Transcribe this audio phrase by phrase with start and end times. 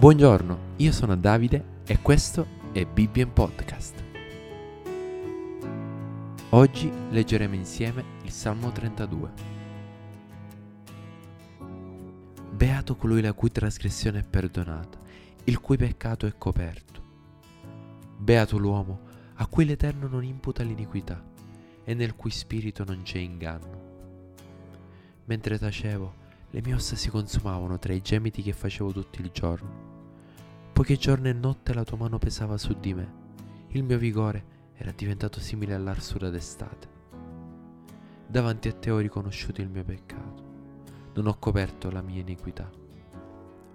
[0.00, 4.02] Buongiorno, io sono Davide e questo è Bibbien Podcast.
[6.48, 9.30] Oggi leggeremo insieme il Salmo 32.
[12.50, 14.96] Beato colui la cui trasgressione è perdonata,
[15.44, 17.02] il cui peccato è coperto.
[18.16, 19.00] Beato l'uomo
[19.34, 21.22] a cui l'Eterno non imputa l'iniquità
[21.84, 23.88] e nel cui spirito non c'è inganno.
[25.26, 26.14] Mentre tacevo,
[26.52, 29.89] le mie ossa si consumavano tra i gemiti che facevo tutto il giorno
[30.80, 33.12] poiché giorno e notte la tua mano pesava su di me.
[33.68, 36.88] Il mio vigore era diventato simile all'arsura d'estate.
[38.26, 40.42] Davanti a te ho riconosciuto il mio peccato.
[41.12, 42.70] Non ho coperto la mia iniquità.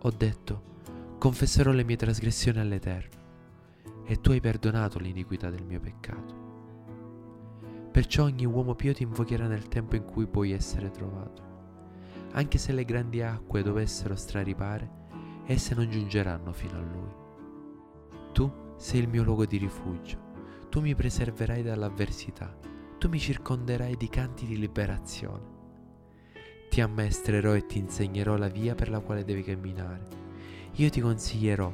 [0.00, 0.62] Ho detto,
[1.18, 3.20] confesserò le mie trasgressioni all'Eterno,
[4.06, 6.34] e tu hai perdonato l'iniquità del mio peccato.
[7.90, 11.42] Perciò ogni uomo pio ti invocherà nel tempo in cui puoi essere trovato.
[12.32, 15.02] Anche se le grandi acque dovessero straripare,
[15.46, 17.12] esse non giungeranno fino a lui.
[18.32, 20.18] Tu sei il mio luogo di rifugio,
[20.68, 22.56] tu mi preserverai dall'avversità,
[22.98, 25.52] tu mi circonderai di canti di liberazione.
[26.68, 30.22] Ti ammaestrerò e ti insegnerò la via per la quale devi camminare.
[30.72, 31.72] Io ti consiglierò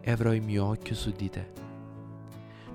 [0.00, 1.52] e avrò il mio occhio su di te.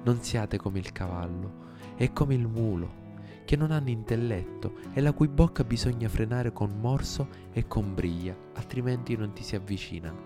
[0.03, 3.09] Non siate come il cavallo e come il mulo,
[3.50, 8.38] che non hanno intelletto e la cui bocca bisogna frenare con morso e con briglia,
[8.53, 10.17] altrimenti non ti si avvicinano.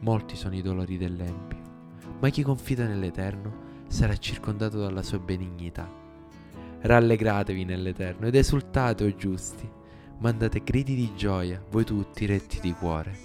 [0.00, 1.58] Molti sono i dolori dell'empio,
[2.18, 5.88] ma chi confida nell'Eterno sarà circondato dalla sua benignità.
[6.80, 9.70] Rallegratevi nell'Eterno ed esultate, o giusti,
[10.18, 13.16] mandate gridi di gioia, voi tutti retti di cuore.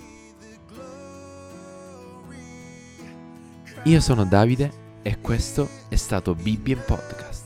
[3.86, 7.45] Io sono Davide e questo è stato Bibbien Podcast.